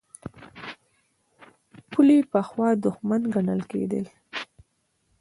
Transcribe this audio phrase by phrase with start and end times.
[1.91, 4.01] پولې پخوا دښمن ګڼل کېدې.